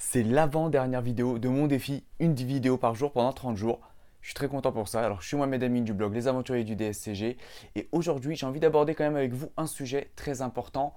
[0.00, 3.80] C'est l'avant-dernière vidéo de mon défi, une vidéo par jour pendant 30 jours.
[4.20, 5.04] Je suis très content pour ça.
[5.04, 7.36] Alors, je suis Mohamed Amin du blog Les Aventuriers du DSCG.
[7.74, 10.94] Et aujourd'hui, j'ai envie d'aborder quand même avec vous un sujet très important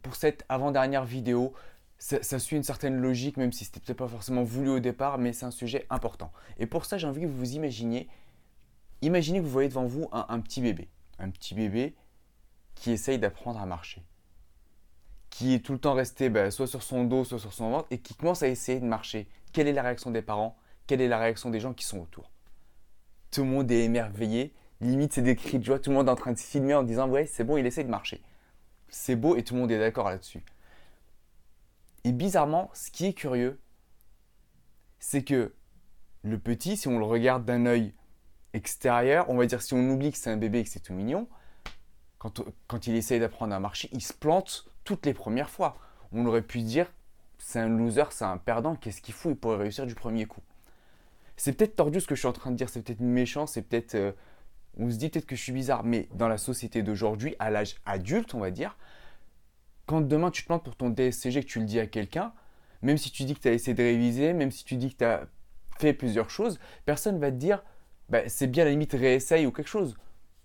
[0.00, 1.52] pour cette avant-dernière vidéo.
[1.98, 5.34] Ça, suit une certaine logique, même si ce n'était pas forcément voulu au départ, mais
[5.34, 6.32] c'est un sujet important.
[6.58, 8.08] Et pour ça, j'ai envie que vous vous imaginiez,
[9.02, 10.88] imaginez que vous voyez devant vous un petit bébé.
[11.18, 11.94] Un petit bébé
[12.76, 14.02] qui essaye d'apprendre à marcher
[15.36, 17.86] qui est tout le temps resté bah, soit sur son dos, soit sur son ventre,
[17.90, 19.28] et qui commence à essayer de marcher.
[19.52, 20.56] Quelle est la réaction des parents?
[20.86, 22.30] Quelle est la réaction des gens qui sont autour?
[23.30, 26.10] Tout le monde est émerveillé, limite c'est des cris de joie, tout le monde est
[26.10, 28.22] en train de se filmer en disant ouais c'est bon, il essaie de marcher.
[28.88, 30.42] C'est beau et tout le monde est d'accord là-dessus.
[32.04, 33.60] Et bizarrement, ce qui est curieux,
[35.00, 35.52] c'est que
[36.22, 37.92] le petit, si on le regarde d'un œil
[38.54, 40.94] extérieur, on va dire si on oublie que c'est un bébé et que c'est tout
[40.94, 41.28] mignon,
[42.16, 45.76] quand, quand il essaye d'apprendre à marcher, il se plante toutes les premières fois.
[46.12, 46.90] On aurait pu dire
[47.38, 50.40] c'est un loser, c'est un perdant, qu'est-ce qu'il fout Il pourrait réussir du premier coup.
[51.36, 53.60] C'est peut-être tordu ce que je suis en train de dire, c'est peut-être méchant, c'est
[53.60, 53.94] peut-être.
[53.94, 54.12] Euh,
[54.78, 57.76] on se dit peut-être que je suis bizarre, mais dans la société d'aujourd'hui, à l'âge
[57.84, 58.76] adulte, on va dire,
[59.86, 62.32] quand demain tu te plantes pour ton DSCG que tu le dis à quelqu'un,
[62.82, 64.98] même si tu dis que tu as essayé de réviser, même si tu dis que
[64.98, 65.26] tu as
[65.78, 67.62] fait plusieurs choses, personne va te dire
[68.08, 69.96] bah, c'est bien la limite réessaye ou quelque chose.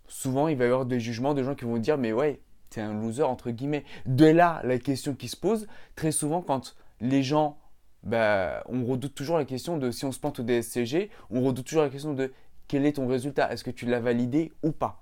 [0.07, 2.41] Souvent, il va y avoir des jugements de gens qui vont dire mais ouais,
[2.80, 3.83] es un loser entre guillemets.
[4.05, 7.58] De là la question qui se pose très souvent quand les gens,
[8.03, 11.66] bah, on redoute toujours la question de si on se plante au DSCG, on redoute
[11.66, 12.31] toujours la question de
[12.67, 15.00] quel est ton résultat, est-ce que tu l'as validé ou pas?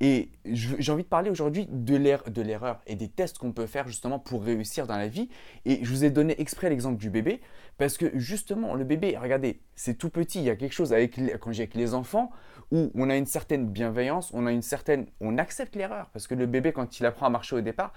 [0.00, 4.20] Et j'ai envie de parler aujourd'hui de l'erreur et des tests qu'on peut faire justement
[4.20, 5.28] pour réussir dans la vie.
[5.64, 7.40] Et je vous ai donné exprès l'exemple du bébé
[7.78, 10.38] parce que justement, le bébé, regardez, c'est tout petit.
[10.38, 12.30] Il y a quelque chose avec quand j'ai avec les enfants
[12.70, 16.34] où on a une certaine bienveillance, on a une certaine, on accepte l'erreur parce que
[16.34, 17.92] le bébé, quand il apprend à marcher au départ,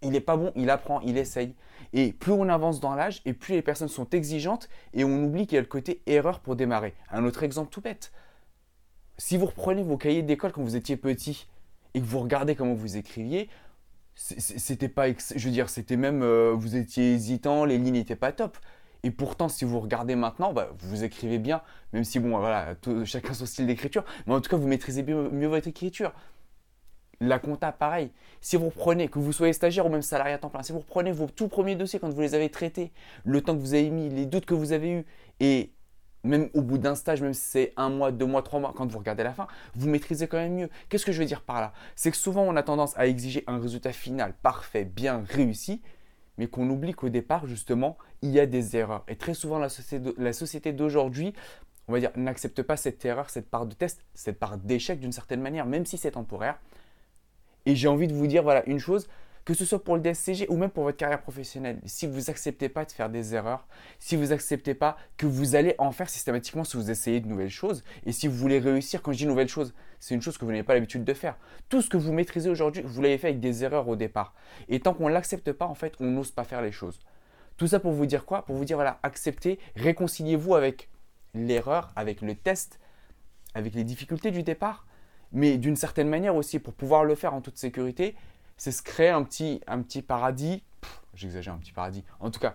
[0.00, 1.56] il n'est pas bon, il apprend, il essaye.
[1.92, 5.46] Et plus on avance dans l'âge, et plus les personnes sont exigeantes, et on oublie
[5.46, 6.94] qu'il y a le côté erreur pour démarrer.
[7.10, 8.12] Un autre exemple tout bête
[9.22, 11.46] si vous reprenez vos cahiers d'école quand vous étiez petit
[11.94, 13.48] et que vous regardez comment vous écriviez,
[14.16, 18.32] c'était pas, je veux dire, c'était même, euh, vous étiez hésitant, les lignes n'étaient pas
[18.32, 18.58] top.
[19.04, 21.62] Et pourtant, si vous regardez maintenant, bah, vous écrivez bien,
[21.92, 22.74] même si, bon, voilà,
[23.04, 26.12] chacun son style d'écriture, mais en tout cas, vous maîtrisez mieux, votre écriture.
[27.20, 28.10] La compta, pareil.
[28.40, 30.80] Si vous reprenez, que vous soyez stagiaire ou même salarié à temps plein, si vous
[30.80, 32.90] reprenez vos tout premiers dossiers quand vous les avez traités,
[33.22, 35.06] le temps que vous avez mis, les doutes que vous avez eus,
[35.38, 35.70] et
[36.24, 38.86] même au bout d'un stage, même si c'est un mois, deux mois, trois mois, quand
[38.90, 40.70] vous regardez la fin, vous maîtrisez quand même mieux.
[40.88, 41.72] Qu'est-ce que je veux dire par là?
[41.96, 45.82] C'est que souvent on a tendance à exiger un résultat final parfait, bien réussi,
[46.38, 49.04] mais qu'on oublie qu'au départ, justement, il y a des erreurs.
[49.08, 51.34] Et très souvent, la société d'aujourd'hui,
[51.88, 55.12] on va dire, n'accepte pas cette erreur, cette part de test, cette part d'échec d'une
[55.12, 56.58] certaine manière, même si c'est temporaire.
[57.66, 59.08] Et j'ai envie de vous dire, voilà, une chose,
[59.44, 62.68] que ce soit pour le DSCG ou même pour votre carrière professionnelle, si vous n'acceptez
[62.68, 63.66] pas de faire des erreurs,
[63.98, 67.50] si vous n'acceptez pas que vous allez en faire systématiquement si vous essayez de nouvelles
[67.50, 70.44] choses, et si vous voulez réussir, quand je dis nouvelles choses, c'est une chose que
[70.44, 71.36] vous n'avez pas l'habitude de faire.
[71.68, 74.34] Tout ce que vous maîtrisez aujourd'hui, vous l'avez fait avec des erreurs au départ.
[74.68, 77.00] Et tant qu'on l'accepte pas, en fait, on n'ose pas faire les choses.
[77.56, 78.44] Tout ça pour vous dire quoi?
[78.44, 80.88] Pour vous dire, voilà, acceptez, réconciliez-vous avec
[81.34, 82.80] l'erreur, avec le test,
[83.54, 84.86] avec les difficultés du départ,
[85.32, 88.16] mais d'une certaine manière aussi, pour pouvoir le faire en toute sécurité,
[88.62, 90.62] c'est se créer un petit, paradis,
[91.14, 92.54] j'exagère un petit paradis, en tout cas,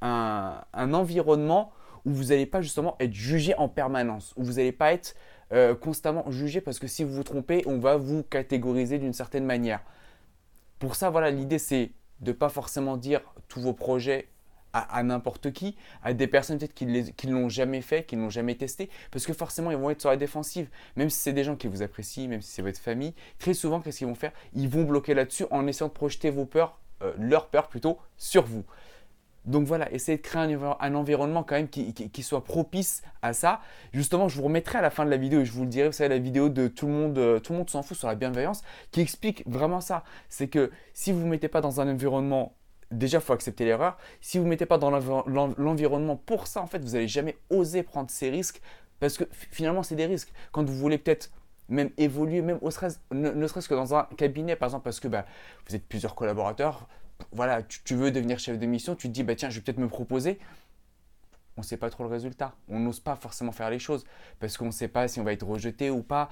[0.00, 1.70] un, environnement
[2.06, 5.14] où vous n'allez pas justement être jugé en permanence, où vous n'allez pas être
[5.52, 9.44] euh, constamment jugé parce que si vous vous trompez, on va vous catégoriser d'une certaine
[9.44, 9.82] manière.
[10.78, 14.30] Pour ça, voilà, l'idée c'est de ne pas forcément dire tous vos projets
[14.72, 18.30] à, n'importe qui, à des personnes peut-être qui ne l'ont jamais fait, qui ne l'ont
[18.30, 21.44] jamais testé, parce que forcément ils vont être sur la défensive, même si c'est des
[21.44, 24.32] gens qui vous apprécient, même si c'est votre famille, très souvent qu'est-ce qu'ils vont faire?
[24.54, 28.44] Ils vont bloquer là-dessus en essayant de projeter vos peurs, euh, leurs peurs plutôt, sur
[28.44, 28.64] vous.
[29.48, 30.42] Donc voilà, essayez de créer
[30.80, 33.60] un, environnement quand même qui, soit propice à ça.
[33.94, 35.86] Justement, je vous remettrai à la fin de la vidéo, et je vous le dirai,
[35.88, 38.08] vous savez, la vidéo de tout le monde, euh, tout le monde s'en fout sur
[38.08, 40.04] la bienveillance, qui explique vraiment ça.
[40.28, 42.57] C'est que si vous ne vous mettez pas dans un environnement
[42.90, 43.96] déjà, il faut accepter l'erreur.
[44.20, 47.82] Si vous ne mettez pas dans l'environnement pour ça, en fait, vous n'allez jamais oser
[47.82, 48.60] prendre ces risques
[49.00, 50.32] parce que finalement, c'est des risques.
[50.52, 51.30] Quand vous voulez peut-être
[51.68, 55.26] même évoluer, même ne, serait-ce que dans un cabinet, par exemple, parce que bah,
[55.68, 56.88] vous êtes plusieurs collaborateurs,
[57.32, 59.78] voilà, tu, veux devenir chef de mission, tu te dis, bah, tiens, je vais peut-être
[59.78, 60.38] me proposer.
[61.56, 62.54] On ne sait pas trop le résultat.
[62.68, 64.04] On n'ose pas forcément faire les choses
[64.38, 66.28] parce qu'on ne sait pas si on va être rejeté ou pas.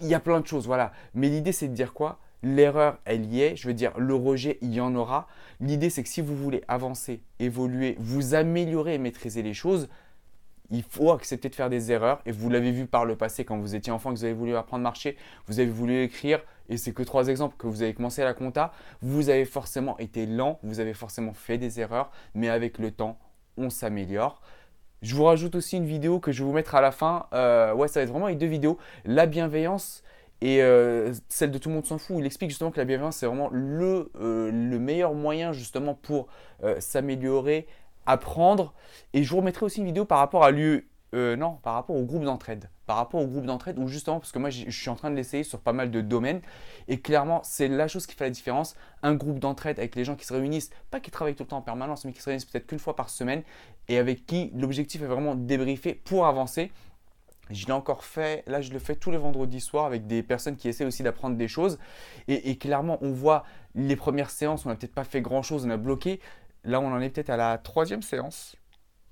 [0.00, 0.92] Il y a plein de choses, voilà.
[1.14, 2.20] Mais l'idée, c'est de dire quoi?
[2.42, 3.56] L'erreur, elle y est.
[3.56, 5.26] Je veux dire, le rejet, il y en aura.
[5.60, 9.88] L'idée, c'est que si vous voulez avancer, évoluer, vous améliorer et maîtriser les choses,
[10.70, 12.20] il faut accepter de faire des erreurs.
[12.26, 14.54] Et vous l'avez vu par le passé quand vous étiez enfant, que vous avez voulu
[14.56, 17.94] apprendre à marcher, vous avez voulu écrire, et c'est que trois exemples que vous avez
[17.94, 22.10] commencé à la compta, vous avez forcément été lent, vous avez forcément fait des erreurs,
[22.34, 23.18] mais avec le temps,
[23.56, 24.40] on s'améliore.
[25.00, 27.26] Je vous rajoute aussi une vidéo que je vais vous mettre à la fin.
[27.32, 28.78] Euh, ouais, ça va être vraiment les deux vidéos.
[29.04, 30.02] La bienveillance
[30.40, 32.16] et euh, celle de tout le monde s'en fout.
[32.18, 36.28] Il explique justement que la bienveillance, c'est vraiment le, euh, le, meilleur moyen justement pour
[36.78, 37.66] s'améliorer,
[38.06, 38.74] apprendre.
[39.12, 40.88] Et je vous remettrai aussi une vidéo par rapport à l'UE.
[41.12, 42.70] non, par rapport au groupe d'entraide.
[42.86, 45.16] Par rapport au groupe d'entraide, où justement, parce que moi je suis en train de
[45.16, 46.40] l'essayer sur pas mal de domaines,
[46.88, 48.76] et clairement, c'est la chose qui fait la différence.
[49.02, 51.58] Un groupe d'entraide avec les gens qui se réunissent, pas qui travaillent tout le temps
[51.58, 53.42] en permanence, mais qui se réunissent peut-être qu'une fois par semaine,
[53.88, 56.70] et avec qui l'objectif est vraiment de débriefer pour avancer.
[57.50, 60.56] Je l'ai encore fait, là je le fais tous les vendredis soirs avec des personnes
[60.56, 61.78] qui essaient aussi d'apprendre des choses.
[62.26, 65.76] Et, clairement, on voit les premières séances, on n'a peut-être pas fait grand-chose, on a
[65.76, 66.20] bloqué.
[66.64, 68.56] Là, on en est peut-être à la troisième séance.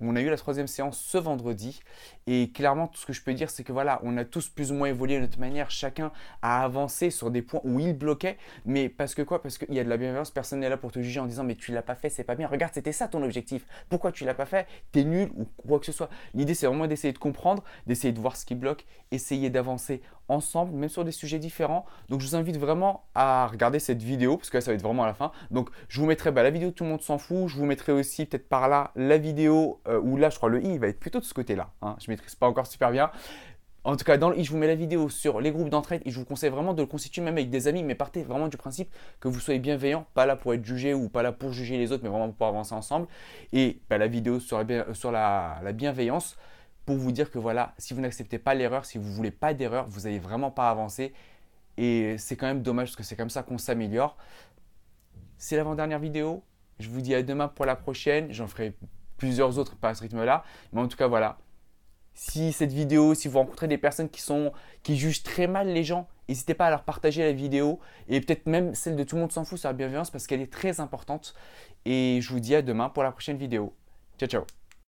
[0.00, 1.80] On a eu la troisième séance ce vendredi
[2.26, 4.70] et clairement tout ce que je peux dire c'est que voilà on a tous plus
[4.70, 6.12] ou moins évolué de notre manière, chacun
[6.42, 9.42] a avancé sur des points où il bloquait, mais parce que quoi?
[9.42, 11.44] Parce qu'il y a de la bienveillance, personne n'est là pour te juger en disant
[11.44, 14.24] mais tu l'as pas fait, c'est pas bien, regarde c'était ça ton objectif, pourquoi tu
[14.24, 16.10] l'as pas fait, t'es nul ou quoi que ce soit.
[16.34, 20.72] L'idée c'est vraiment d'essayer de comprendre, d'essayer de voir ce qui bloque, essayer d'avancer ensemble,
[20.72, 21.84] même sur des sujets différents.
[22.08, 25.04] Donc je vous invite vraiment à regarder cette vidéo, parce que ça va être vraiment
[25.04, 25.32] à la fin.
[25.50, 27.92] Donc je vous mettrai bah, la vidéo Tout le monde s'en fout, je vous mettrai
[27.92, 31.00] aussi peut-être par là la vidéo euh, où là je crois le i va être
[31.00, 31.70] plutôt de ce côté-là.
[31.82, 31.96] Hein.
[32.04, 33.10] Je maîtrise pas encore super bien.
[33.84, 36.02] En tout cas, dans le i, je vous mets la vidéo sur les groupes d'entraide
[36.04, 38.48] et je vous conseille vraiment de le constituer même avec des amis, mais partez vraiment
[38.48, 41.52] du principe que vous soyez bienveillant, pas là pour être jugé ou pas là pour
[41.52, 43.06] juger les autres, mais vraiment pour avancer ensemble.
[43.52, 46.36] Et bah, la vidéo la, sur la bienveillance,
[46.86, 49.52] pour vous dire que voilà, si vous n'acceptez pas l'erreur, si vous ne voulez pas
[49.52, 51.12] d'erreur, vous n'allez vraiment pas avancer.
[51.76, 54.16] Et c'est quand même dommage parce que c'est comme ça qu'on s'améliore.
[55.36, 56.42] C'est l'avant-dernière vidéo.
[56.78, 58.32] Je vous dis à demain pour la prochaine.
[58.32, 58.74] J'en ferai
[59.18, 60.44] plusieurs autres par ce rythme-là.
[60.72, 61.38] Mais en tout cas, voilà.
[62.14, 64.52] Si cette vidéo, si vous rencontrez des personnes qui, sont,
[64.82, 67.80] qui jugent très mal les gens, n'hésitez pas à leur partager la vidéo.
[68.08, 70.40] Et peut-être même celle de tout le monde s'en fout sur la bienveillance parce qu'elle
[70.40, 71.34] est très importante.
[71.84, 73.74] Et je vous dis à demain pour la prochaine vidéo.
[74.18, 74.65] Ciao, ciao